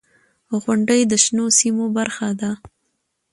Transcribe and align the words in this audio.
•غونډۍ 0.61 1.01
د 1.07 1.13
شنو 1.23 1.45
سیمو 1.59 1.85
برخه 1.97 2.27
ده. 2.39 2.51